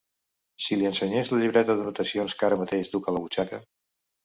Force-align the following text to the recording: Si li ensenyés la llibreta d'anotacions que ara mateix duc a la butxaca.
Si 0.67 0.77
li 0.79 0.87
ensenyés 0.91 1.31
la 1.33 1.39
llibreta 1.43 1.77
d'anotacions 1.81 2.37
que 2.41 2.49
ara 2.51 2.59
mateix 2.65 2.93
duc 2.97 3.13
a 3.13 3.17
la 3.19 3.25
butxaca. 3.27 3.63